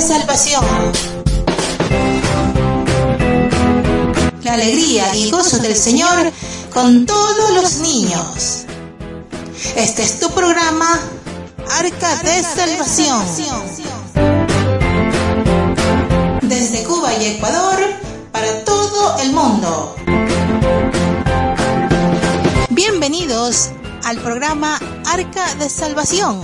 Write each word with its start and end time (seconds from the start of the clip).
salvación. 0.00 0.64
La 4.44 4.54
alegría 4.54 5.14
y 5.16 5.30
gozo 5.30 5.58
del 5.58 5.76
Señor 5.76 6.32
con 6.72 7.06
todos 7.06 7.54
los 7.54 7.78
niños. 7.78 8.64
Este 9.76 10.02
es 10.02 10.20
tu 10.20 10.30
programa 10.30 11.00
Arca 11.78 12.16
de 12.22 12.42
Salvación. 12.42 13.22
Desde 16.42 16.84
Cuba 16.84 17.14
y 17.14 17.26
Ecuador 17.26 17.78
para 18.32 18.64
todo 18.64 19.18
el 19.20 19.32
mundo. 19.32 19.96
Bienvenidos 22.70 23.70
al 24.04 24.18
programa 24.18 24.78
Arca 25.06 25.54
de 25.56 25.68
Salvación. 25.68 26.42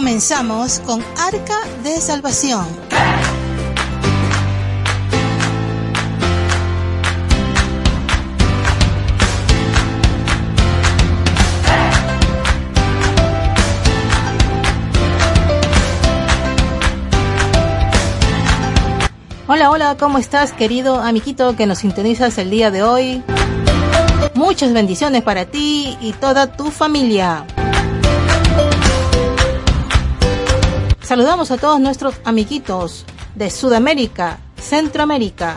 Comenzamos 0.00 0.80
con 0.80 1.04
Arca 1.18 1.58
de 1.84 2.00
Salvación. 2.00 2.66
Hola, 19.46 19.70
hola, 19.70 19.96
¿cómo 20.00 20.16
estás 20.16 20.54
querido 20.54 20.94
amiguito 21.02 21.54
que 21.56 21.66
nos 21.66 21.80
sintonizas 21.80 22.38
el 22.38 22.48
día 22.48 22.70
de 22.70 22.82
hoy? 22.82 23.22
Muchas 24.34 24.72
bendiciones 24.72 25.22
para 25.22 25.44
ti 25.44 25.98
y 26.00 26.14
toda 26.14 26.46
tu 26.46 26.70
familia. 26.70 27.44
Saludamos 31.10 31.50
a 31.50 31.58
todos 31.58 31.80
nuestros 31.80 32.14
amiguitos 32.24 33.04
de 33.34 33.50
Sudamérica, 33.50 34.38
Centroamérica, 34.56 35.56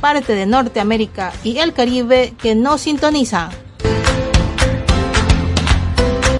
parte 0.00 0.32
de 0.32 0.46
Norteamérica 0.46 1.32
y 1.42 1.58
el 1.58 1.72
Caribe 1.72 2.34
que 2.40 2.54
nos 2.54 2.82
sintonizan. 2.82 3.50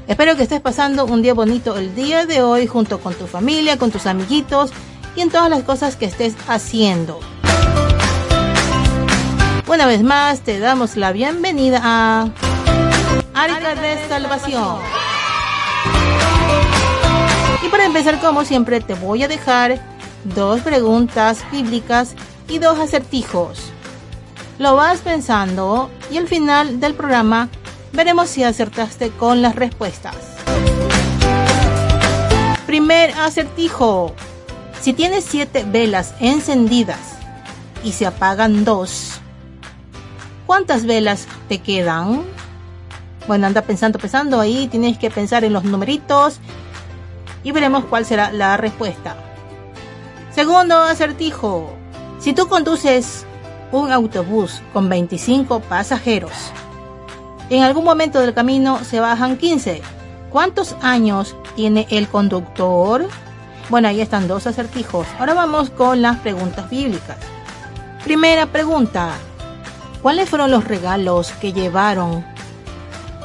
Espero 0.07 0.37
que 0.37 0.45
estés 0.45 0.61
pasando 0.61 1.07
un 1.07 1.23
día 1.23 1.35
bonito 1.35 1.77
el 1.77 1.97
día 1.97 2.25
de 2.25 2.41
hoy 2.41 2.69
junto 2.69 3.01
con 3.01 3.15
tu 3.15 3.27
familia, 3.27 3.79
con 3.79 3.91
tus 3.91 4.07
amiguitos 4.07 4.71
y 5.17 5.23
en 5.23 5.31
todas 5.31 5.51
las 5.51 5.65
cosas 5.65 5.97
que 5.97 6.05
estés 6.05 6.37
haciendo. 6.47 7.19
Una 9.67 9.87
vez 9.89 10.05
más 10.05 10.43
te 10.43 10.61
damos 10.61 10.97
la 10.97 11.11
bienvenida 11.11 11.81
a 11.83 12.31
Arca 13.35 13.75
de 13.75 14.09
Salvación. 14.09 15.06
Y 17.63 17.69
para 17.69 17.85
empezar, 17.85 18.21
como 18.21 18.45
siempre, 18.45 18.81
te 18.81 18.95
voy 18.95 19.23
a 19.23 19.29
dejar 19.29 19.81
dos 20.25 20.61
preguntas 20.61 21.45
bíblicas 21.51 22.15
y 22.49 22.59
dos 22.59 22.79
acertijos. 22.79 23.73
Lo 24.59 24.77
vas 24.77 25.01
pensando 25.01 25.91
y 26.11 26.19
al 26.19 26.29
final 26.29 26.81
del 26.81 26.95
programa 26.95 27.49
veremos 27.93 28.29
si 28.29 28.45
acertaste 28.45 29.11
con 29.11 29.43
las 29.43 29.57
respuestas. 29.57 30.17
Primer 32.67 33.11
acertijo. 33.19 34.15
Si 34.81 34.93
tienes 34.93 35.25
siete 35.25 35.65
velas 35.67 36.15
encendidas 36.21 37.17
y 37.83 37.93
se 37.93 38.07
apagan 38.07 38.65
dos, 38.65 39.21
¿cuántas 40.47 40.85
velas 40.85 41.27
te 41.49 41.59
quedan? 41.59 42.23
Bueno, 43.27 43.47
anda 43.47 43.63
pensando, 43.63 43.99
pensando 43.99 44.41
ahí, 44.41 44.69
tienes 44.69 44.99
que 44.99 45.11
pensar 45.11 45.43
en 45.45 45.53
los 45.53 45.65
numeritos 45.65 46.39
y 47.47 47.53
veremos 47.53 47.85
cuál 47.85 48.05
será 48.05 48.33
la 48.33 48.57
respuesta. 48.57 49.15
Segundo 50.33 50.77
acertijo. 50.79 51.77
Si 52.19 52.33
tú 52.33 52.49
conduces 52.49 53.25
un 53.71 53.93
autobús 53.93 54.63
con 54.73 54.89
25 54.89 55.61
pasajeros, 55.61 56.33
en 57.49 57.63
algún 57.63 57.85
momento 57.85 58.19
del 58.19 58.35
camino 58.35 58.83
se 58.83 58.99
bajan 58.99 59.37
15. 59.37 59.81
¿Cuántos 60.31 60.75
años 60.83 61.37
tiene 61.55 61.87
el 61.91 62.09
conductor? 62.09 63.07
Bueno, 63.69 63.87
ahí 63.87 64.01
están 64.01 64.27
dos 64.27 64.49
acertijos. 64.49 65.07
Ahora 65.21 65.35
vamos 65.35 65.71
con 65.71 66.03
las 66.03 66.19
preguntas 66.19 66.69
bíblicas. 66.69 67.17
Primera 68.03 68.47
pregunta. 68.47 69.13
¿Cuáles 70.03 70.29
fueron 70.29 70.51
los 70.51 70.65
regalos 70.65 71.31
que 71.41 71.53
llevaron 71.53 72.27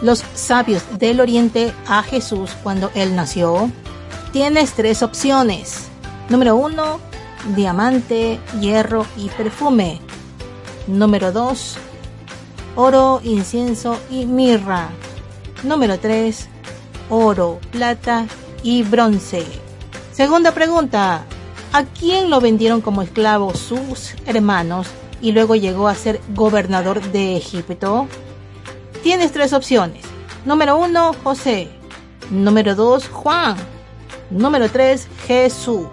los 0.04 0.24
sabios 0.36 0.84
del 1.00 1.22
Oriente 1.22 1.74
a 1.88 2.04
Jesús 2.04 2.52
cuando 2.62 2.92
él 2.94 3.16
nació? 3.16 3.72
Tienes 4.32 4.72
tres 4.72 5.04
opciones. 5.04 5.90
Número 6.30 6.56
uno, 6.56 7.00
diamante, 7.54 8.40
hierro 8.62 9.06
y 9.18 9.28
perfume. 9.28 10.00
Número 10.88 11.34
2, 11.34 11.76
oro, 12.78 13.20
incienso 13.26 14.00
y 14.10 14.26
mirra. 14.26 14.88
Número 15.64 16.00
3, 16.00 16.48
oro, 17.10 17.60
plata 17.72 18.26
y 18.64 18.84
bronce. 18.84 19.46
Segunda 20.14 20.54
pregunta, 20.54 21.26
¿a 21.74 21.84
quién 21.84 22.30
lo 22.30 22.40
vendieron 22.40 22.80
como 22.80 23.02
esclavo 23.02 23.54
sus 23.54 24.14
hermanos 24.26 24.88
y 25.22 25.34
luego 25.34 25.56
llegó 25.56 25.90
a 25.90 25.96
ser 25.96 26.22
gobernador 26.34 27.02
de 27.12 27.36
Egipto? 27.36 28.08
Tienes 29.04 29.34
tres 29.34 29.52
opciones. 29.52 30.06
Número 30.46 30.78
1, 30.78 31.16
José. 31.22 31.68
Número 32.30 32.76
2, 32.76 33.10
Juan. 33.10 33.81
Número 34.32 34.70
3, 34.70 35.08
Jesús. 35.28 35.88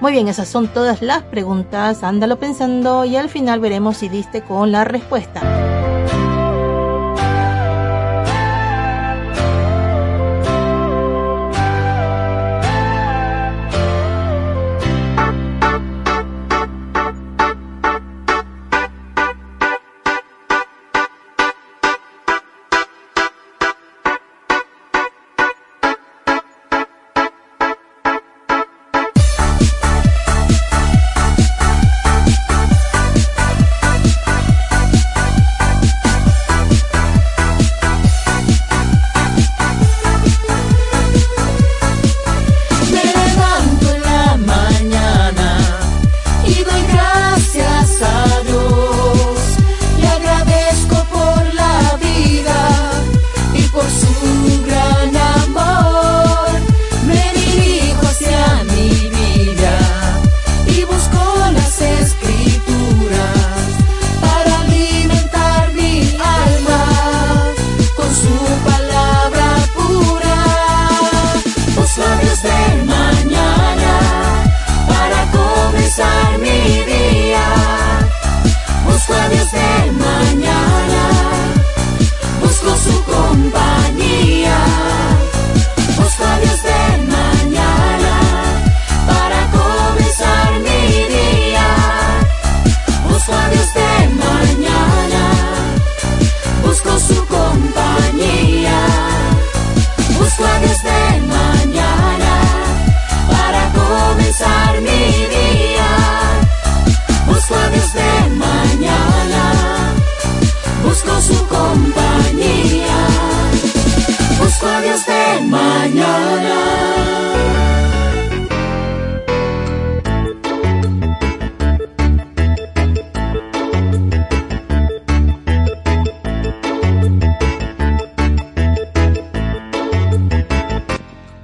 Muy 0.00 0.12
bien, 0.12 0.28
esas 0.28 0.48
son 0.48 0.68
todas 0.68 1.00
las 1.00 1.22
preguntas. 1.22 2.02
Ándalo 2.02 2.38
pensando 2.38 3.04
y 3.04 3.16
al 3.16 3.28
final 3.28 3.60
veremos 3.60 3.98
si 3.98 4.08
diste 4.08 4.42
con 4.42 4.72
la 4.72 4.84
respuesta. 4.84 5.77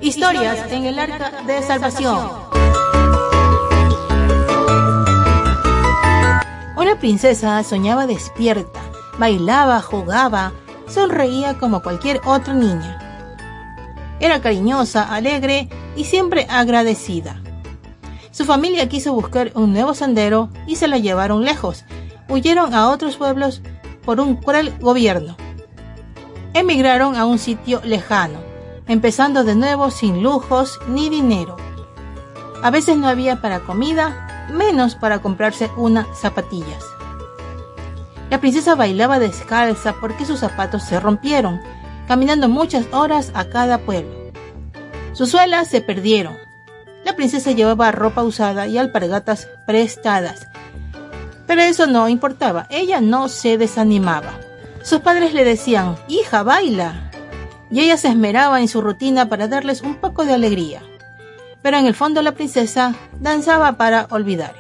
Historias 0.05 0.71
en 0.71 0.85
el 0.85 0.99
arca 0.99 1.33
de 1.47 1.63
salvación. 1.63 2.29
Una 6.77 6.99
princesa 7.01 7.63
soñaba 7.63 8.07
despierta, 8.07 8.81
bailaba, 9.19 9.81
jugaba, 9.81 10.53
sonreía 10.87 11.55
como 11.55 11.81
cualquier 11.81 12.21
otra 12.27 12.53
niña. 12.53 12.99
Era 14.21 14.43
cariñosa, 14.43 15.05
alegre 15.05 15.71
y 15.97 16.05
siempre 16.05 16.47
agradecida. 16.51 17.41
Su 18.31 18.45
familia 18.45 18.91
quiso 18.91 19.15
buscar 19.15 19.53
un 19.55 19.73
nuevo 19.73 19.95
sendero 19.95 20.51
y 20.67 20.77
se 20.77 20.87
la 20.87 20.99
llevaron 20.99 21.47
lejos. 21.47 21.87
Huyeron 22.29 22.75
a 22.75 22.91
otros 22.91 23.17
pueblos 23.17 23.63
por 24.05 24.21
un 24.21 24.37
cruel 24.37 24.79
gobierno. 24.81 25.35
Emigraron 26.53 27.17
a 27.17 27.25
un 27.25 27.39
sitio 27.39 27.81
lejano, 27.85 28.54
empezando 28.87 29.45
de 29.45 29.55
nuevo 29.55 29.91
sin 29.91 30.23
lujos 30.23 30.79
ni 30.89 31.09
dinero. 31.09 31.57
A 32.63 32.71
veces 32.71 32.97
no 32.97 33.09
había 33.09 33.41
para 33.41 33.61
comida, 33.61 34.49
menos 34.53 34.95
para 34.95 35.21
comprarse 35.21 35.71
unas 35.77 36.07
zapatillas. 36.19 36.85
La 38.31 38.41
princesa 38.41 38.75
bailaba 38.75 39.19
descalza 39.19 39.95
porque 40.01 40.25
sus 40.25 40.41
zapatos 40.41 40.83
se 40.83 40.99
rompieron, 40.99 41.61
caminando 42.09 42.49
muchas 42.49 42.87
horas 42.93 43.31
a 43.35 43.45
cada 43.45 43.79
pueblo. 43.79 44.33
Sus 45.13 45.31
suelas 45.31 45.69
se 45.69 45.81
perdieron. 45.81 46.37
La 47.05 47.15
princesa 47.15 47.53
llevaba 47.53 47.93
ropa 47.93 48.23
usada 48.23 48.67
y 48.67 48.79
alpargatas 48.79 49.49
prestadas. 49.67 50.49
Pero 51.47 51.61
eso 51.61 51.87
no 51.87 52.09
importaba, 52.09 52.67
ella 52.71 53.01
no 53.01 53.29
se 53.29 53.59
desanimaba. 53.59 54.33
Sus 54.83 55.01
padres 55.01 55.35
le 55.35 55.45
decían, 55.45 55.97
hija, 56.09 56.43
baila. 56.43 57.04
Y 57.75 57.81
ella 57.81 57.99
se 57.99 58.09
esmeraba 58.09 58.63
en 58.63 58.69
su 58.69 58.81
rutina 58.81 59.29
para 59.29 59.49
darles 59.49 59.83
un 59.83 59.97
poco 59.97 60.25
de 60.25 60.33
alegría. 60.33 60.81
Pero 61.61 61.77
en 61.77 61.85
el 61.85 61.95
fondo 61.95 62.23
la 62.23 62.33
princesa 62.33 62.95
danzaba 63.21 63.77
para 63.77 64.07
olvidar. 64.11 64.55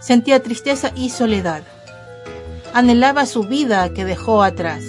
Sentía 0.00 0.42
tristeza 0.42 0.92
y 0.94 1.08
soledad 1.08 1.62
anhelaba 2.72 3.26
su 3.26 3.44
vida 3.44 3.92
que 3.92 4.04
dejó 4.04 4.42
atrás, 4.42 4.82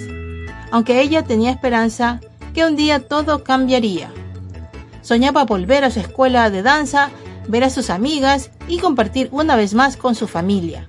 aunque 0.70 1.00
ella 1.00 1.22
tenía 1.22 1.50
esperanza 1.50 2.20
que 2.54 2.64
un 2.64 2.76
día 2.76 3.00
todo 3.00 3.44
cambiaría. 3.44 4.10
Soñaba 5.02 5.44
volver 5.44 5.84
a 5.84 5.90
su 5.90 6.00
escuela 6.00 6.50
de 6.50 6.62
danza, 6.62 7.10
ver 7.46 7.64
a 7.64 7.70
sus 7.70 7.90
amigas 7.90 8.50
y 8.68 8.78
compartir 8.78 9.28
una 9.32 9.56
vez 9.56 9.74
más 9.74 9.96
con 9.96 10.14
su 10.14 10.26
familia. 10.26 10.88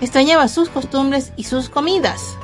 Extrañaba 0.00 0.48
sus 0.48 0.68
costumbres 0.68 1.32
y 1.36 1.44
sus 1.44 1.68
comidas. 1.68 2.36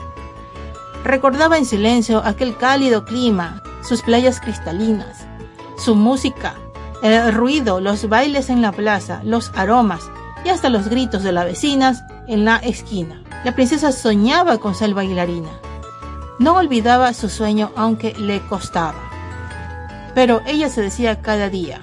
Recordaba 1.04 1.58
en 1.58 1.64
silencio 1.64 2.22
aquel 2.24 2.56
cálido 2.56 3.04
clima, 3.04 3.62
sus 3.82 4.02
playas 4.02 4.40
cristalinas, 4.40 5.26
su 5.76 5.94
música, 5.94 6.54
el 7.02 7.32
ruido, 7.32 7.80
los 7.80 8.08
bailes 8.08 8.50
en 8.50 8.62
la 8.62 8.72
plaza, 8.72 9.20
los 9.24 9.52
aromas 9.54 10.10
y 10.44 10.48
hasta 10.48 10.68
los 10.68 10.88
gritos 10.88 11.22
de 11.22 11.32
las 11.32 11.44
vecinas 11.44 12.02
en 12.26 12.44
la 12.44 12.56
esquina. 12.56 13.22
La 13.44 13.54
princesa 13.54 13.92
soñaba 13.92 14.58
con 14.58 14.74
ser 14.74 14.94
bailarina. 14.94 15.50
No 16.38 16.56
olvidaba 16.56 17.14
su 17.14 17.28
sueño 17.28 17.70
aunque 17.76 18.14
le 18.14 18.40
costaba. 18.46 18.98
Pero 20.14 20.40
ella 20.46 20.68
se 20.68 20.82
decía 20.82 21.22
cada 21.22 21.48
día, 21.48 21.80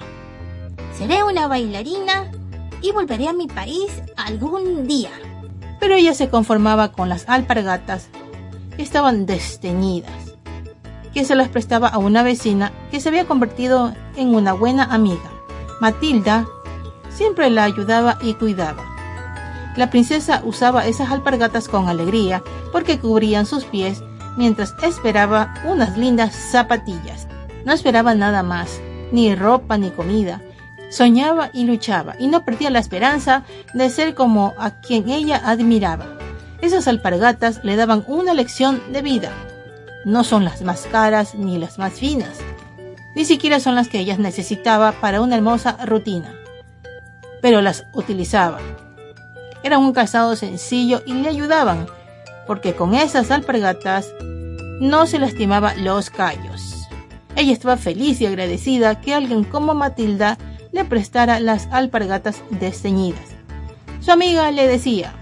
Seré 0.96 1.22
una 1.24 1.46
bailarina 1.46 2.30
y 2.80 2.90
volveré 2.90 3.28
a 3.28 3.34
mi 3.34 3.46
país 3.48 4.02
algún 4.16 4.86
día. 4.86 5.10
Pero 5.78 5.94
ella 5.94 6.14
se 6.14 6.30
conformaba 6.30 6.92
con 6.92 7.10
las 7.10 7.28
alpargatas 7.28 8.08
estaban 8.82 9.26
desteñidas, 9.26 10.34
que 11.12 11.24
se 11.24 11.34
las 11.34 11.48
prestaba 11.48 11.88
a 11.88 11.98
una 11.98 12.22
vecina 12.22 12.72
que 12.90 13.00
se 13.00 13.08
había 13.08 13.26
convertido 13.26 13.94
en 14.16 14.34
una 14.34 14.52
buena 14.52 14.84
amiga. 14.84 15.30
Matilda 15.80 16.46
siempre 17.10 17.50
la 17.50 17.64
ayudaba 17.64 18.18
y 18.22 18.34
cuidaba. 18.34 18.84
La 19.76 19.90
princesa 19.90 20.42
usaba 20.44 20.86
esas 20.86 21.10
alpargatas 21.10 21.68
con 21.68 21.88
alegría 21.88 22.42
porque 22.72 22.98
cubrían 22.98 23.46
sus 23.46 23.64
pies 23.64 24.02
mientras 24.36 24.74
esperaba 24.82 25.54
unas 25.64 25.98
lindas 25.98 26.34
zapatillas. 26.34 27.26
No 27.64 27.72
esperaba 27.72 28.14
nada 28.14 28.42
más, 28.42 28.80
ni 29.12 29.34
ropa 29.34 29.76
ni 29.76 29.90
comida. 29.90 30.40
Soñaba 30.88 31.50
y 31.52 31.64
luchaba 31.64 32.14
y 32.18 32.28
no 32.28 32.44
perdía 32.44 32.70
la 32.70 32.78
esperanza 32.78 33.44
de 33.74 33.90
ser 33.90 34.14
como 34.14 34.54
a 34.58 34.80
quien 34.80 35.08
ella 35.10 35.40
admiraba. 35.44 36.15
Esas 36.60 36.88
alpargatas 36.88 37.60
le 37.62 37.76
daban 37.76 38.04
una 38.06 38.34
lección 38.34 38.80
de 38.92 39.02
vida. 39.02 39.32
No 40.04 40.24
son 40.24 40.44
las 40.44 40.62
más 40.62 40.86
caras 40.90 41.34
ni 41.34 41.58
las 41.58 41.78
más 41.78 41.94
finas. 41.94 42.38
Ni 43.14 43.24
siquiera 43.24 43.60
son 43.60 43.74
las 43.74 43.88
que 43.88 44.00
ella 44.00 44.16
necesitaba 44.16 44.92
para 44.92 45.20
una 45.20 45.36
hermosa 45.36 45.78
rutina. 45.84 46.34
Pero 47.40 47.60
las 47.62 47.84
utilizaba 47.92 48.60
era 49.66 49.78
un 49.78 49.92
calzado 49.92 50.36
sencillo 50.36 51.02
y 51.06 51.12
le 51.12 51.28
ayudaban, 51.28 51.86
porque 52.46 52.74
con 52.74 52.94
esas 52.94 53.32
alpargatas 53.32 54.14
no 54.80 55.06
se 55.06 55.18
lastimaba 55.18 55.74
los 55.74 56.08
callos. 56.08 56.86
Ella 57.34 57.52
estaba 57.52 57.76
feliz 57.76 58.20
y 58.20 58.26
agradecida 58.26 59.00
que 59.00 59.12
alguien 59.12 59.42
como 59.42 59.74
Matilda 59.74 60.38
le 60.70 60.84
prestara 60.84 61.40
las 61.40 61.66
alpargatas 61.72 62.42
desteñidas. 62.50 63.34
Su 64.00 64.12
amiga 64.12 64.52
le 64.52 64.68
decía, 64.68 65.14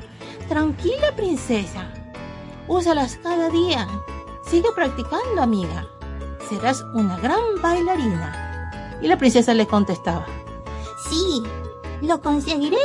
Tranquila, 0.49 1.13
princesa, 1.17 1.91
úsalas 2.69 3.19
cada 3.23 3.49
día. 3.49 3.89
Sigue 4.47 4.69
practicando, 4.75 5.41
amiga. 5.41 5.87
Serás 6.49 6.83
una 6.95 7.19
gran 7.19 7.41
bailarina. 7.63 8.99
Y 9.01 9.09
la 9.09 9.17
princesa 9.17 9.55
le 9.55 9.67
contestaba, 9.67 10.27
Sí, 11.09 11.43
lo 12.03 12.21
conseguiré 12.21 12.79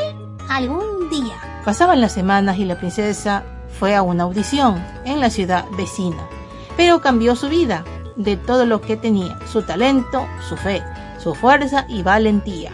algún 0.50 1.10
día. 1.10 1.62
Pasaban 1.66 2.02
las 2.02 2.14
semanas 2.14 2.58
y 2.58 2.66
la 2.66 2.78
princesa 2.78 3.44
fue 3.80 3.96
a 3.96 4.02
una 4.02 4.24
audición 4.24 4.84
en 5.06 5.20
la 5.20 5.30
ciudad 5.30 5.66
vecina, 5.78 6.28
pero 6.76 7.02
cambió 7.02 7.36
su 7.36 7.50
vida 7.50 7.84
de 8.16 8.36
todo 8.38 8.66
lo 8.66 8.82
que 8.82 8.98
tenía, 8.98 9.38
su 9.48 9.62
talento, 9.62 10.26
su 10.48 10.58
fe, 10.58 10.82
su 11.18 11.36
fuerza 11.36 11.86
y 11.88 12.04
valentía. 12.04 12.72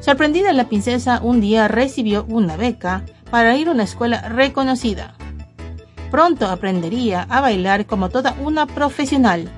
Sorprendida 0.00 0.52
la 0.52 0.68
princesa 0.68 1.20
un 1.22 1.40
día 1.40 1.68
recibió 1.68 2.24
una 2.28 2.56
beca 2.56 3.04
para 3.32 3.56
ir 3.56 3.68
a 3.68 3.70
una 3.70 3.84
escuela 3.84 4.28
reconocida. 4.28 5.14
Pronto 6.10 6.46
aprendería 6.48 7.26
a 7.30 7.40
bailar 7.40 7.86
como 7.86 8.10
toda 8.10 8.36
una 8.38 8.66
profesional 8.66 9.48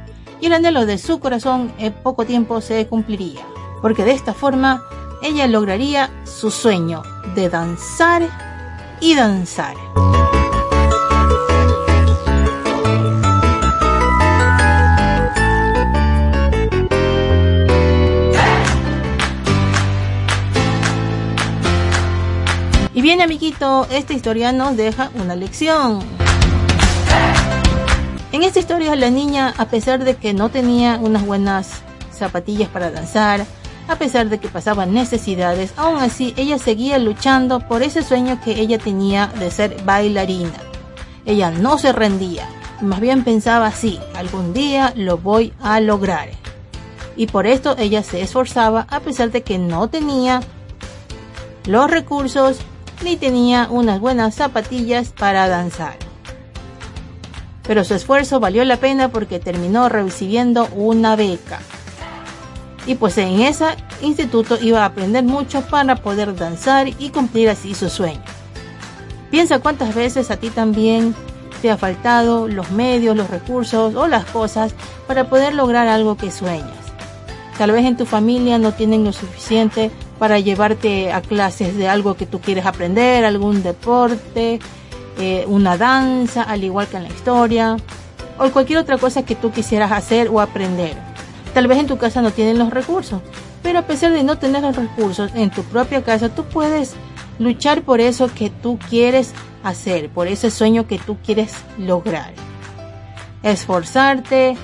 y 0.41 0.47
el 0.47 0.53
anhelo 0.53 0.87
de 0.87 0.97
su 0.97 1.19
corazón 1.19 1.73
en 1.79 1.93
poco 1.93 2.25
tiempo 2.25 2.61
se 2.61 2.87
cumpliría, 2.87 3.41
porque 3.83 4.05
de 4.05 4.13
esta 4.13 4.33
forma 4.33 4.85
ella 5.25 5.49
lograría 5.49 6.09
su 6.23 6.53
sueño 6.53 7.03
de 7.35 7.49
danzar 7.49 8.23
y 9.01 9.17
danzar. 9.17 9.75
Bien 23.17 23.23
amiguito, 23.23 23.87
esta 23.93 24.13
historia 24.13 24.51
nos 24.51 24.77
deja 24.77 25.09
una 25.15 25.37
lección. 25.37 26.01
En 28.33 28.43
esta 28.43 28.59
historia 28.59 28.97
la 28.97 29.09
niña, 29.09 29.55
a 29.57 29.67
pesar 29.67 30.03
de 30.03 30.17
que 30.17 30.33
no 30.33 30.49
tenía 30.49 30.99
unas 31.01 31.25
buenas 31.25 31.83
zapatillas 32.11 32.69
para 32.71 32.91
danzar, 32.91 33.47
a 33.87 33.95
pesar 33.95 34.31
de 34.31 34.41
que 34.41 34.49
pasaba 34.49 34.85
necesidades, 34.85 35.75
aún 35.77 35.99
así 35.99 36.35
ella 36.37 36.59
seguía 36.59 36.99
luchando 36.99 37.61
por 37.61 37.85
ese 37.85 38.03
sueño 38.03 38.41
que 38.45 38.59
ella 38.59 38.79
tenía 38.79 39.29
de 39.29 39.49
ser 39.53 39.81
bailarina. 39.85 40.59
Ella 41.25 41.53
no 41.53 41.79
se 41.79 41.93
rendía, 41.93 42.49
más 42.81 42.99
bien 42.99 43.23
pensaba 43.23 43.67
así, 43.69 44.01
algún 44.17 44.53
día 44.53 44.93
lo 44.97 45.19
voy 45.19 45.53
a 45.63 45.79
lograr. 45.79 46.31
Y 47.15 47.29
por 47.29 47.47
esto 47.47 47.77
ella 47.79 48.03
se 48.03 48.23
esforzaba 48.23 48.89
a 48.91 48.99
pesar 48.99 49.31
de 49.31 49.45
que 49.45 49.57
no 49.57 49.87
tenía 49.87 50.41
los 51.65 51.89
recursos 51.89 52.59
ni 53.05 53.17
tenía 53.17 53.69
unas 53.71 54.01
buenas 54.01 54.35
zapatillas 54.35 55.11
para 55.11 55.47
danzar. 55.49 55.97
Pero 57.67 57.85
su 57.85 57.95
esfuerzo 57.95 58.41
valió 58.41 58.65
la 58.65 58.79
pena 58.79 59.11
porque 59.11 59.39
terminó 59.39 59.89
recibiendo 59.89 60.69
una 60.75 61.15
beca 61.15 61.61
y 62.87 62.95
pues 62.97 63.17
en 63.19 63.41
ese 63.41 63.67
instituto 64.03 64.59
iba 64.61 64.83
a 64.83 64.87
aprender 64.87 65.25
mucho 65.25 65.63
para 65.63 65.97
poder 65.97 66.35
danzar 66.35 66.89
y 66.89 67.11
cumplir 67.11 67.49
así 67.49 67.75
su 67.75 67.89
sueño. 67.89 68.23
Piensa 69.31 69.59
cuántas 69.59 69.95
veces 69.95 70.31
a 70.31 70.37
ti 70.37 70.51
también 70.51 71.15
te 71.63 71.71
ha 71.71 71.77
faltado 71.77 72.47
los 72.47 72.71
medios, 72.71 73.17
los 73.17 73.31
recursos 73.31 73.95
o 73.95 74.07
las 74.07 74.27
cosas 74.27 74.75
para 75.07 75.29
poder 75.29 75.55
lograr 75.55 75.89
algo 75.89 76.17
que 76.17 76.31
sueñas. 76.31 76.84
Tal 77.59 77.71
vez 77.71 77.85
en 77.85 77.97
tu 77.97 78.05
familia 78.05 78.59
no 78.59 78.73
tienen 78.73 79.05
lo 79.05 79.13
suficiente 79.13 79.91
para 80.19 80.39
llevarte 80.41 81.13
a 81.13 81.21
clases 81.21 81.77
de 81.77 81.89
algo 81.89 82.15
que 82.15 82.27
tú 82.27 82.41
quieres 82.41 82.67
aprender, 82.67 83.25
algún 83.25 83.63
deporte, 83.63 84.59
eh, 85.19 85.45
una 85.47 85.77
danza, 85.77 86.43
al 86.43 86.65
igual 86.65 86.89
que 86.89 86.97
en 86.97 87.05
la 87.05 87.09
historia, 87.11 87.77
o 88.39 88.51
cualquier 88.51 88.79
otra 88.81 88.99
cosa 88.99 89.25
que 89.25 89.37
tú 89.37 89.53
quisieras 89.53 89.93
hacer 89.93 90.29
o 90.29 90.41
aprender. 90.41 90.97
Tal 91.53 91.69
vez 91.69 91.79
en 91.79 91.87
tu 91.87 91.97
casa 91.99 92.21
no 92.21 92.33
tienen 92.33 92.59
los 92.59 92.71
recursos, 92.71 93.21
pero 93.63 93.79
a 93.79 93.83
pesar 93.83 94.11
de 94.11 94.25
no 94.25 94.39
tener 94.39 94.63
los 94.63 94.75
recursos 94.75 95.31
en 95.35 95.51
tu 95.51 95.63
propia 95.63 96.03
casa, 96.03 96.29
tú 96.29 96.45
puedes 96.45 96.95
luchar 97.39 97.83
por 97.83 98.01
eso 98.01 98.29
que 98.35 98.51
tú 98.51 98.79
quieres 98.91 99.33
hacer, 99.63 100.11
por 100.11 100.27
ese 100.27 100.51
sueño 100.51 100.89
que 100.89 100.99
tú 100.99 101.17
quieres 101.25 101.55
lograr. 101.79 102.33
Esforzarte, 103.45 104.57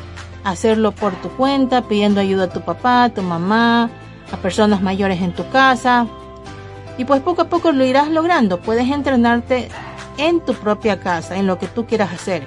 hacerlo 0.45 0.93
por 0.93 1.13
tu 1.15 1.29
cuenta, 1.31 1.83
pidiendo 1.83 2.21
ayuda 2.21 2.45
a 2.45 2.51
tu 2.51 2.63
papá, 2.63 3.05
a 3.05 3.09
tu 3.11 3.23
mamá, 3.23 3.91
a 4.33 4.37
personas 4.37 4.83
mayores 4.83 5.21
en 5.21 5.33
tu 5.33 5.49
casa. 5.51 6.07
Y 6.99 7.05
pues 7.05 7.21
poco 7.23 7.43
a 7.43 7.49
poco 7.49 7.73
lo 7.73 7.85
irás 7.85 8.09
logrando. 8.09 8.61
Puedes 8.61 8.89
entrenarte 8.91 9.69
en 10.19 10.41
tu 10.41 10.55
propia 10.55 11.01
casa, 11.01 11.37
en 11.37 11.47
lo 11.47 11.59
que 11.59 11.67
tú 11.67 11.87
quieras 11.87 12.13
hacer. 12.13 12.47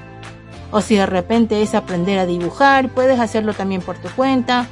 O 0.72 0.82
si 0.82 0.96
de 0.96 1.06
repente 1.06 1.62
es 1.62 1.76
aprender 1.76 2.20
a 2.20 2.26
dibujar, 2.26 2.90
puedes 2.90 3.20
hacerlo 3.20 3.54
también 3.54 3.82
por 3.82 3.98
tu 3.98 4.10
cuenta. 4.10 4.68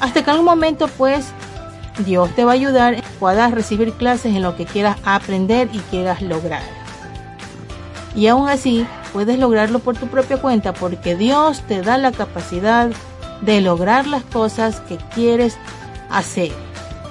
Hasta 0.00 0.22
que 0.22 0.30
en 0.30 0.36
algún 0.36 0.46
momento 0.46 0.88
pues 0.88 1.32
Dios 2.04 2.30
te 2.34 2.44
va 2.44 2.52
a 2.52 2.54
ayudar, 2.54 3.02
puedas 3.18 3.50
recibir 3.50 3.92
clases 3.92 4.34
en 4.34 4.42
lo 4.42 4.56
que 4.56 4.64
quieras 4.64 4.96
aprender 5.04 5.68
y 5.72 5.78
quieras 5.90 6.22
lograr. 6.22 6.62
Y 8.14 8.26
aún 8.26 8.48
así, 8.48 8.86
puedes 9.12 9.38
lograrlo 9.38 9.78
por 9.78 9.96
tu 9.96 10.06
propia 10.06 10.38
cuenta 10.38 10.72
porque 10.72 11.16
Dios 11.16 11.62
te 11.66 11.82
da 11.82 11.98
la 11.98 12.12
capacidad 12.12 12.90
de 13.40 13.60
lograr 13.60 14.06
las 14.06 14.22
cosas 14.24 14.80
que 14.80 14.98
quieres 15.14 15.56
hacer. 16.10 16.52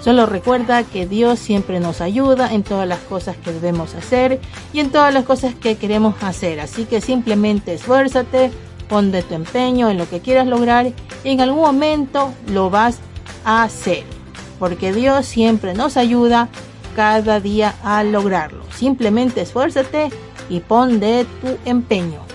Solo 0.01 0.25
recuerda 0.25 0.84
que 0.84 1.06
Dios 1.06 1.39
siempre 1.39 1.79
nos 1.79 2.00
ayuda 2.00 2.53
en 2.53 2.63
todas 2.63 2.88
las 2.88 3.00
cosas 3.00 3.36
que 3.36 3.51
debemos 3.51 3.96
hacer 3.96 4.39
y 4.72 4.79
en 4.79 4.91
todas 4.91 5.13
las 5.13 5.25
cosas 5.25 5.53
que 5.56 5.75
queremos 5.75 6.15
hacer. 6.22 6.62
Así 6.62 6.86
que 6.86 7.01
simplemente 7.01 7.74
esfuérzate, 7.74 8.51
pon 8.88 9.12
de 9.12 9.24
tu 9.24 9.34
empeño 9.34 9.89
en 9.89 9.98
lo 9.98 10.10
que 10.10 10.22
quieras 10.22 10.48
lograr 10.48 10.94
y 11.24 11.29
en 11.29 11.41
algún 11.41 11.62
momento 11.62 12.34
lo 12.48 12.70
vas 12.70 13.00
a 13.44 13.63
hacer. 13.63 14.03
Porque 14.58 14.94
Dios 14.94 15.25
siempre 15.25 15.74
nos 15.74 15.98
ayuda 15.98 16.48
cada 16.96 17.41
día 17.41 17.75
a 17.84 18.03
lograrlo. 18.03 18.63
Simplemente 18.72 19.41
esfuérzate 19.41 20.10
y 20.50 20.60
pon 20.60 21.00
de 21.00 21.25
tu 21.41 21.58
empeño. 21.65 22.28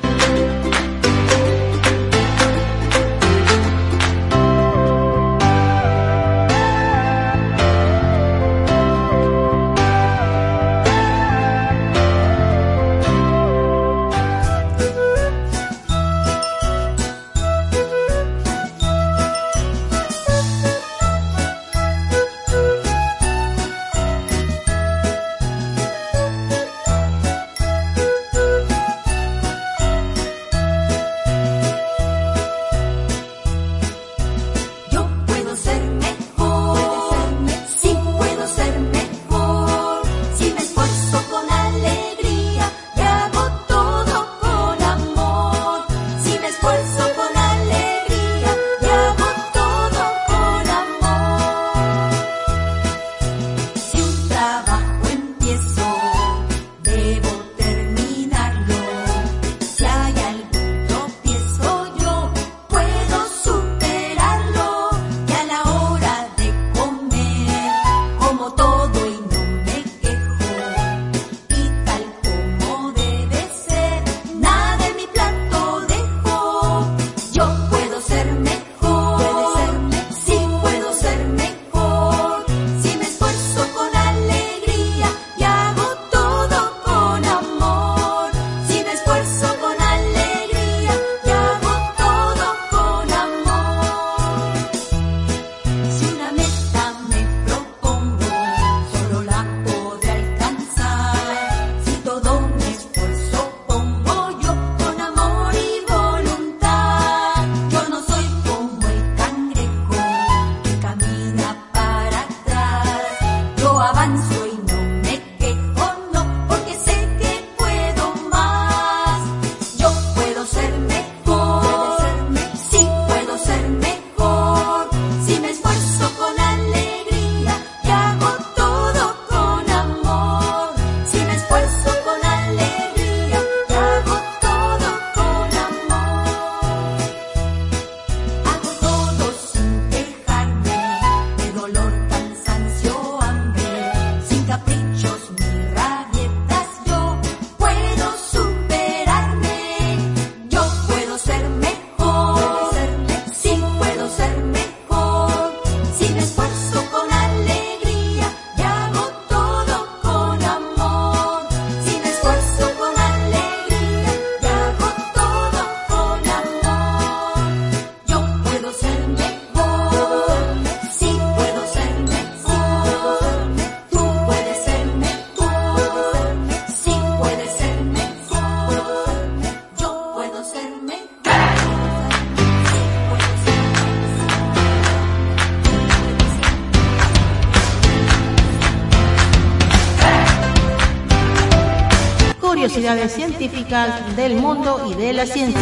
Del 193.75 194.37
mundo 194.37 194.88
y 194.88 194.95
de 194.95 195.12
la 195.12 195.26
ciencia. 195.26 195.61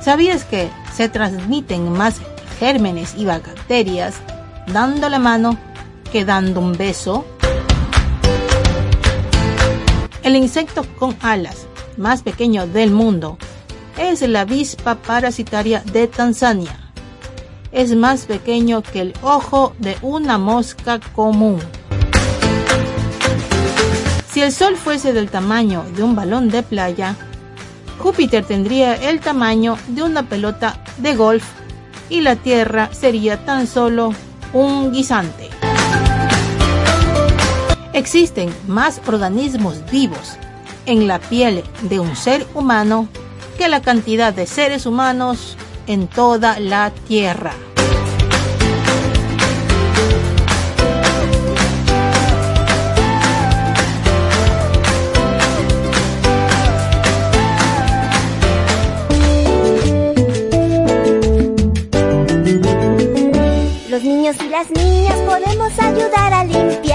¿Sabías 0.00 0.44
que 0.44 0.70
se 0.94 1.08
transmiten 1.08 1.90
más 1.90 2.20
gérmenes 2.60 3.14
y 3.16 3.24
bacterias 3.24 4.14
dando 4.68 5.08
la 5.08 5.18
mano 5.18 5.58
que 6.12 6.24
dando 6.24 6.60
un 6.60 6.74
beso? 6.74 7.24
El 10.22 10.36
insecto 10.36 10.84
con 10.96 11.16
alas 11.20 11.66
más 11.96 12.22
pequeño 12.22 12.68
del 12.68 12.92
mundo 12.92 13.38
es 13.98 14.22
la 14.22 14.42
avispa 14.42 14.94
parasitaria 14.94 15.82
de 15.92 16.06
Tanzania. 16.06 16.78
Es 17.72 17.92
más 17.96 18.26
pequeño 18.26 18.82
que 18.82 19.00
el 19.00 19.14
ojo 19.20 19.74
de 19.78 19.96
una 20.00 20.38
mosca 20.38 21.00
común. 21.12 21.58
Si 24.32 24.40
el 24.40 24.50
Sol 24.50 24.78
fuese 24.78 25.12
del 25.12 25.28
tamaño 25.28 25.84
de 25.94 26.02
un 26.02 26.16
balón 26.16 26.48
de 26.48 26.62
playa, 26.62 27.16
Júpiter 27.98 28.42
tendría 28.42 28.94
el 28.94 29.20
tamaño 29.20 29.76
de 29.88 30.02
una 30.02 30.22
pelota 30.22 30.82
de 30.96 31.14
golf 31.14 31.44
y 32.08 32.22
la 32.22 32.36
Tierra 32.36 32.88
sería 32.94 33.44
tan 33.44 33.66
solo 33.66 34.14
un 34.54 34.90
guisante. 34.90 35.50
Existen 37.92 38.48
más 38.66 39.02
organismos 39.06 39.84
vivos 39.90 40.38
en 40.86 41.06
la 41.06 41.18
piel 41.18 41.62
de 41.82 42.00
un 42.00 42.16
ser 42.16 42.46
humano 42.54 43.08
que 43.58 43.68
la 43.68 43.82
cantidad 43.82 44.32
de 44.32 44.46
seres 44.46 44.86
humanos 44.86 45.58
en 45.86 46.08
toda 46.08 46.58
la 46.58 46.90
Tierra. 47.06 47.52
Las 64.62 64.70
niñas 64.70 65.18
podemos 65.26 65.76
ayudar 65.78 66.32
a 66.32 66.44
limpiar. 66.44 66.91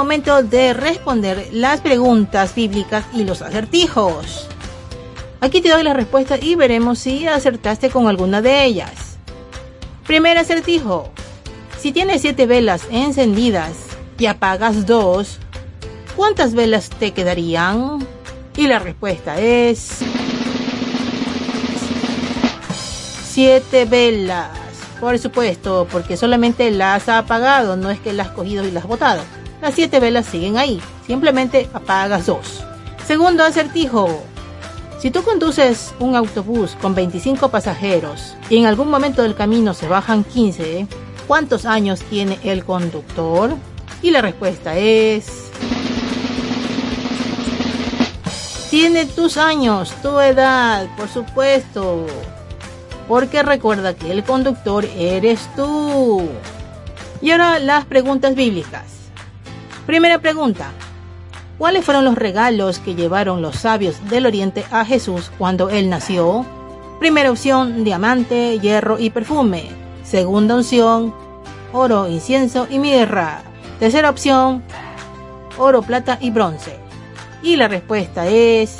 Momento 0.00 0.42
de 0.42 0.72
responder 0.72 1.50
las 1.52 1.82
preguntas 1.82 2.54
bíblicas 2.54 3.04
y 3.12 3.24
los 3.24 3.42
acertijos. 3.42 4.48
Aquí 5.42 5.60
te 5.60 5.68
doy 5.68 5.82
la 5.82 5.92
respuesta 5.92 6.38
y 6.40 6.54
veremos 6.54 7.00
si 7.00 7.26
acertaste 7.26 7.90
con 7.90 8.08
alguna 8.08 8.40
de 8.40 8.64
ellas. 8.64 9.18
Primer 10.06 10.38
acertijo. 10.38 11.10
Si 11.78 11.92
tienes 11.92 12.22
siete 12.22 12.46
velas 12.46 12.86
encendidas 12.90 13.72
y 14.16 14.24
apagas 14.24 14.86
dos, 14.86 15.38
¿cuántas 16.16 16.54
velas 16.54 16.88
te 16.88 17.12
quedarían? 17.12 17.98
Y 18.56 18.68
la 18.68 18.78
respuesta 18.78 19.38
es... 19.38 19.98
Siete 23.28 23.84
velas. 23.84 24.48
Por 24.98 25.18
supuesto, 25.18 25.86
porque 25.92 26.16
solamente 26.16 26.70
las 26.70 27.10
ha 27.10 27.18
apagado, 27.18 27.76
no 27.76 27.90
es 27.90 28.00
que 28.00 28.14
las 28.14 28.28
has 28.28 28.32
cogido 28.34 28.66
y 28.66 28.70
las 28.70 28.84
has 28.84 28.88
botado. 28.88 29.39
Las 29.60 29.74
siete 29.74 30.00
velas 30.00 30.26
siguen 30.26 30.58
ahí, 30.58 30.80
simplemente 31.06 31.68
apagas 31.72 32.26
dos. 32.26 32.64
Segundo 33.06 33.44
acertijo. 33.44 34.22
Si 34.98 35.10
tú 35.10 35.22
conduces 35.22 35.94
un 35.98 36.14
autobús 36.14 36.76
con 36.80 36.94
25 36.94 37.48
pasajeros 37.48 38.36
y 38.50 38.58
en 38.58 38.66
algún 38.66 38.90
momento 38.90 39.22
del 39.22 39.34
camino 39.34 39.72
se 39.72 39.88
bajan 39.88 40.24
15, 40.24 40.86
¿cuántos 41.26 41.64
años 41.64 42.00
tiene 42.00 42.38
el 42.44 42.64
conductor? 42.64 43.54
Y 44.02 44.10
la 44.10 44.20
respuesta 44.20 44.76
es... 44.76 45.50
Tiene 48.70 49.06
tus 49.06 49.36
años, 49.36 49.92
tu 50.02 50.20
edad, 50.20 50.86
por 50.96 51.08
supuesto 51.08 52.06
porque 53.10 53.42
recuerda 53.42 53.94
que 53.94 54.12
el 54.12 54.22
conductor 54.22 54.84
eres 54.96 55.40
tú. 55.56 56.28
Y 57.20 57.32
ahora 57.32 57.58
las 57.58 57.84
preguntas 57.84 58.36
bíblicas. 58.36 58.99
Primera 59.90 60.20
pregunta. 60.20 60.70
¿Cuáles 61.58 61.84
fueron 61.84 62.04
los 62.04 62.14
regalos 62.14 62.78
que 62.78 62.94
llevaron 62.94 63.42
los 63.42 63.56
sabios 63.56 64.08
del 64.08 64.24
Oriente 64.24 64.64
a 64.70 64.84
Jesús 64.84 65.32
cuando 65.36 65.68
él 65.68 65.90
nació? 65.90 66.46
Primera 67.00 67.28
opción, 67.28 67.82
diamante, 67.82 68.60
hierro 68.60 69.00
y 69.00 69.10
perfume. 69.10 69.68
Segunda 70.04 70.54
opción, 70.54 71.12
oro, 71.72 72.08
incienso 72.08 72.68
y 72.70 72.78
mirra. 72.78 73.42
Tercera 73.80 74.10
opción, 74.10 74.62
oro, 75.58 75.82
plata 75.82 76.18
y 76.20 76.30
bronce. 76.30 76.78
Y 77.42 77.56
la 77.56 77.66
respuesta 77.66 78.28
es... 78.28 78.76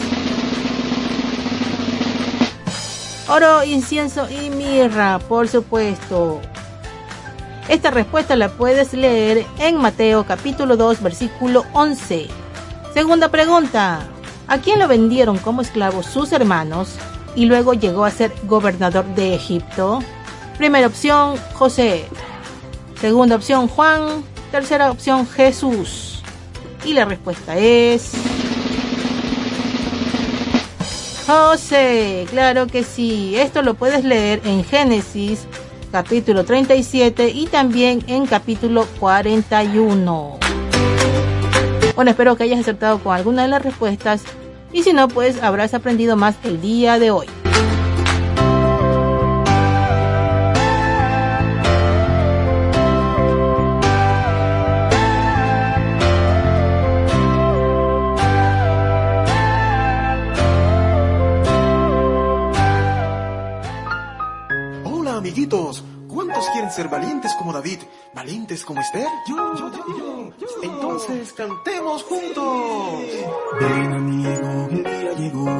Oro, 3.29 3.65
incienso 3.65 4.29
y 4.31 4.49
mirra, 4.51 5.19
por 5.19 5.49
supuesto. 5.49 6.41
Esta 7.71 7.93
respuesta 7.93 8.35
la 8.35 8.49
puedes 8.49 8.95
leer 8.95 9.47
en 9.61 9.77
Mateo 9.77 10.27
capítulo 10.27 10.77
2 10.77 11.05
versículo 11.05 11.65
11. 11.73 12.27
Segunda 12.93 13.29
pregunta. 13.29 14.09
¿A 14.49 14.59
quién 14.59 14.81
lo 14.81 14.89
vendieron 14.89 15.39
como 15.39 15.63
esclavo 15.63 16.03
sus 16.03 16.33
hermanos 16.33 16.97
y 17.37 17.45
luego 17.45 17.73
llegó 17.75 18.05
a 18.05 18.11
ser 18.11 18.33
gobernador 18.49 19.05
de 19.15 19.37
Egipto? 19.37 20.01
Primera 20.59 20.89
opción, 20.89 21.37
José. 21.55 22.07
Segunda 23.01 23.37
opción, 23.37 23.69
Juan. 23.69 24.25
Tercera 24.51 24.91
opción, 24.91 25.25
Jesús. 25.29 26.25
Y 26.85 26.93
la 26.93 27.05
respuesta 27.05 27.57
es... 27.57 28.11
José, 31.25 32.27
claro 32.31 32.67
que 32.67 32.83
sí. 32.83 33.37
Esto 33.37 33.63
lo 33.63 33.75
puedes 33.75 34.03
leer 34.03 34.41
en 34.45 34.65
Génesis 34.65 35.47
capítulo 35.91 36.45
37 36.45 37.31
y 37.31 37.47
también 37.47 38.03
en 38.07 38.27
capítulo 38.27 38.87
41. 38.99 40.39
Bueno, 41.95 42.11
espero 42.11 42.37
que 42.37 42.45
hayas 42.45 42.61
acertado 42.61 42.99
con 43.01 43.15
alguna 43.15 43.43
de 43.43 43.49
las 43.49 43.63
respuestas 43.63 44.23
y 44.73 44.83
si 44.83 44.93
no, 44.93 45.09
pues 45.09 45.43
habrás 45.43 45.75
aprendido 45.75 46.17
más 46.17 46.37
el 46.45 46.61
día 46.61 46.99
de 46.99 47.11
hoy. 47.11 47.27
Hola 66.71 66.71
amiguitos, 66.71 66.71
¿cuántos 66.71 66.71
¿Cuántos 66.71 66.71
quieren 66.71 66.73
ser 66.73 66.89
valientes 66.89 67.35
como 67.35 67.53
David? 67.53 67.81
¿Valientes 68.15 68.65
como 68.65 68.81
Esther? 68.81 69.09
Yo, 69.29 69.55
yo, 69.55 69.71
yo, 69.71 70.31
yo. 70.39 70.47
Entonces 70.63 71.33
cantemos 71.33 72.05
juntos. 72.05 73.03
Ven 73.61 73.93
amigo, 73.93 74.69
el 74.71 74.85
día 74.85 75.13
llegó, 75.15 75.51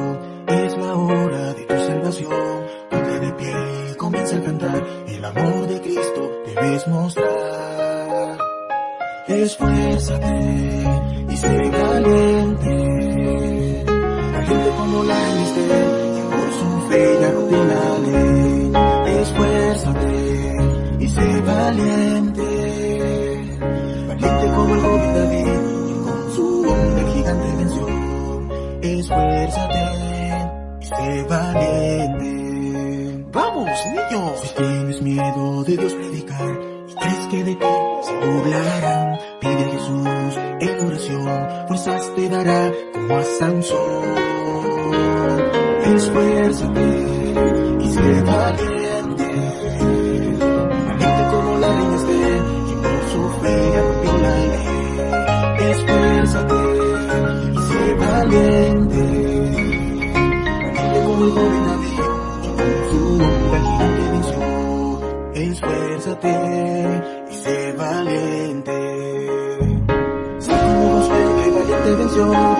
es 0.47 0.77
la 0.77 0.95
hora 0.95 1.53
de 1.53 1.65
tu 1.65 1.73
salvación. 1.73 2.65
Ponte 2.89 3.19
de 3.19 3.33
pie 3.33 3.53
y 3.91 3.95
comienza 3.97 4.37
a 4.37 4.41
cantar, 4.41 4.87
el 5.07 5.25
amor 5.25 5.67
de 5.67 5.81
Cristo 5.81 6.31
debes 6.45 6.87
mostrar. 6.87 8.37
Esfuérzate 9.27 10.85
y 11.29 11.37
sé 11.37 11.71
valiente, 11.71 13.83
valiente 13.85 14.71
como 14.77 15.03
la 15.03 15.40
Esfuérzate 29.11 29.85
y 30.79 30.85
sé 30.85 31.23
valiente. 31.27 33.25
Vamos, 33.33 33.69
niños. 33.87 34.39
Si 34.41 34.55
tienes 34.55 35.01
miedo 35.01 35.63
de 35.65 35.77
Dios 35.77 35.93
predicar 35.95 36.59
y 36.87 36.93
crees 36.95 37.27
que 37.29 37.43
de 37.43 37.55
ti 37.55 37.65
se 38.03 38.13
burlarán, 38.13 39.19
pide 39.41 39.63
a 39.65 39.69
Jesús 39.69 40.37
en 40.61 40.87
oración, 40.87 41.67
fuerzas 41.67 42.15
te 42.15 42.29
dará 42.29 42.71
como 42.93 43.17
a 43.17 43.23
Sansón. 43.23 44.21
Esfuérzate 45.93 46.87
y 47.81 47.87
sé 47.91 48.21
valiente, 48.21 48.50
valiente 72.21 72.50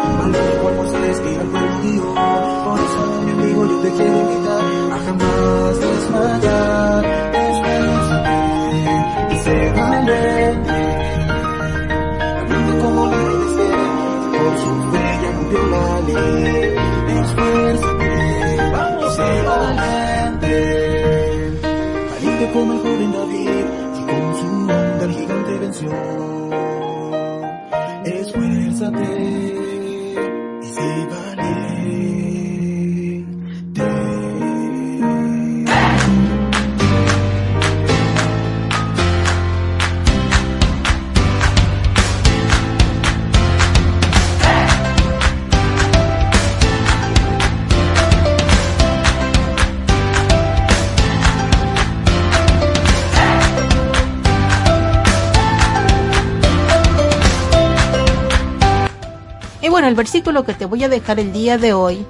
el 59.92 59.98
versículo 59.98 60.46
que 60.46 60.54
te 60.54 60.64
voy 60.64 60.86
a 60.86 60.88
dejar 60.88 61.20
el 61.20 61.34
día 61.34 61.58
de 61.58 61.74
hoy 61.74 62.06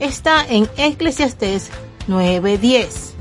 está 0.00 0.44
en 0.44 0.68
Eclesiastés 0.76 1.70
9:10. 2.08 3.12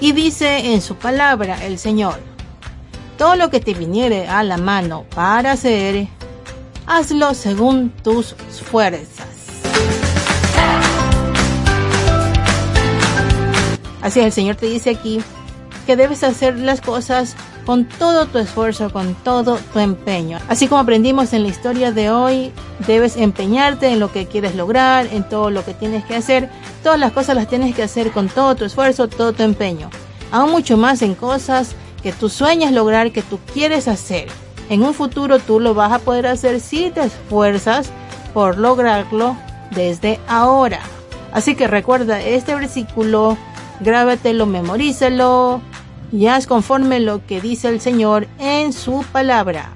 Y 0.00 0.10
dice 0.10 0.72
en 0.72 0.82
su 0.82 0.96
palabra 0.96 1.64
el 1.64 1.78
Señor, 1.78 2.18
todo 3.16 3.36
lo 3.36 3.48
que 3.48 3.60
te 3.60 3.74
viniere 3.74 4.26
a 4.26 4.42
la 4.42 4.56
mano 4.56 5.04
para 5.14 5.52
hacer, 5.52 6.08
hazlo 6.84 7.32
según 7.34 7.90
tus 7.90 8.34
fuerzas. 8.68 9.28
Así 14.02 14.18
el 14.18 14.32
Señor 14.32 14.56
te 14.56 14.66
dice 14.66 14.90
aquí 14.90 15.20
que 15.86 15.94
debes 15.94 16.24
hacer 16.24 16.58
las 16.58 16.80
cosas 16.80 17.36
con 17.64 17.86
todo 17.86 18.26
tu 18.26 18.38
esfuerzo, 18.38 18.90
con 18.90 19.14
todo 19.14 19.58
tu 19.72 19.78
empeño. 19.78 20.38
Así 20.48 20.68
como 20.68 20.80
aprendimos 20.80 21.32
en 21.32 21.42
la 21.42 21.48
historia 21.48 21.92
de 21.92 22.10
hoy, 22.10 22.52
debes 22.86 23.16
empeñarte 23.16 23.88
en 23.88 24.00
lo 24.00 24.12
que 24.12 24.26
quieres 24.26 24.54
lograr, 24.54 25.06
en 25.10 25.28
todo 25.28 25.50
lo 25.50 25.64
que 25.64 25.74
tienes 25.74 26.04
que 26.04 26.16
hacer. 26.16 26.50
Todas 26.82 26.98
las 26.98 27.12
cosas 27.12 27.36
las 27.36 27.48
tienes 27.48 27.74
que 27.74 27.82
hacer 27.82 28.10
con 28.10 28.28
todo 28.28 28.54
tu 28.54 28.64
esfuerzo, 28.64 29.08
todo 29.08 29.32
tu 29.32 29.42
empeño. 29.42 29.90
Aún 30.30 30.50
mucho 30.50 30.76
más 30.76 31.02
en 31.02 31.14
cosas 31.14 31.74
que 32.02 32.12
tú 32.12 32.28
sueñas 32.28 32.72
lograr, 32.72 33.12
que 33.12 33.22
tú 33.22 33.38
quieres 33.52 33.88
hacer. 33.88 34.28
En 34.68 34.82
un 34.82 34.94
futuro 34.94 35.38
tú 35.38 35.60
lo 35.60 35.74
vas 35.74 35.92
a 35.92 35.98
poder 35.98 36.26
hacer 36.26 36.60
si 36.60 36.90
te 36.90 37.02
esfuerzas 37.02 37.90
por 38.32 38.58
lograrlo 38.58 39.36
desde 39.70 40.20
ahora. 40.28 40.80
Así 41.32 41.54
que 41.54 41.66
recuerda 41.66 42.20
este 42.20 42.54
versículo, 42.54 43.36
grábatelo, 43.80 44.46
memorízalo 44.46 45.60
y 46.14 46.28
haz 46.28 46.46
conforme 46.46 47.00
lo 47.00 47.26
que 47.26 47.40
dice 47.40 47.68
el 47.68 47.80
Señor 47.80 48.28
en 48.38 48.72
su 48.72 49.04
palabra. 49.12 49.72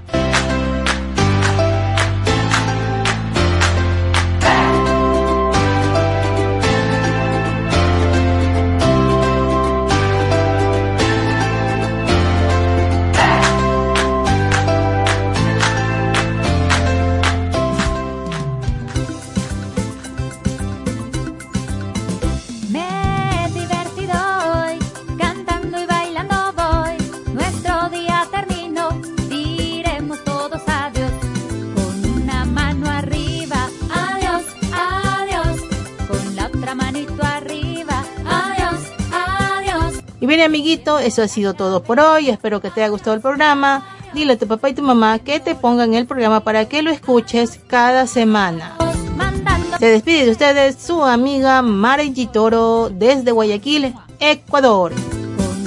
Eso 40.96 41.22
ha 41.22 41.28
sido 41.28 41.52
todo 41.52 41.82
por 41.82 42.00
hoy. 42.00 42.30
Espero 42.30 42.62
que 42.62 42.70
te 42.70 42.82
haya 42.82 42.90
gustado 42.90 43.14
el 43.14 43.20
programa. 43.20 43.84
Dile 44.14 44.32
a 44.34 44.38
tu 44.38 44.46
papá 44.46 44.70
y 44.70 44.74
tu 44.74 44.82
mamá 44.82 45.18
que 45.18 45.40
te 45.40 45.54
pongan 45.54 45.92
el 45.92 46.06
programa 46.06 46.40
para 46.40 46.66
que 46.66 46.82
lo 46.82 46.90
escuches 46.90 47.60
cada 47.66 48.06
semana. 48.06 48.76
Se 49.78 49.86
despide 49.86 50.24
de 50.24 50.30
ustedes 50.30 50.76
su 50.76 51.04
amiga 51.04 51.60
Mari 51.62 52.26
Toro 52.26 52.88
desde 52.90 53.32
Guayaquil, 53.32 53.94
Ecuador. 54.18 54.92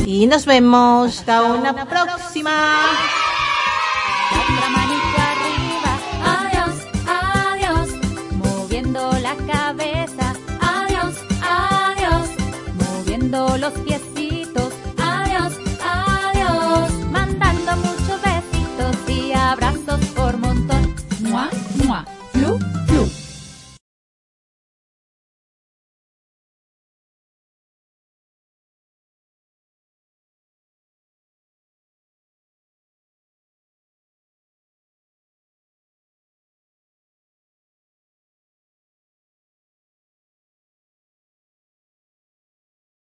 Y 0.06 0.26
nos 0.26 0.46
vemos 0.46 1.20
hasta 1.20 1.44
una 1.44 1.86
próxima. 1.86 2.52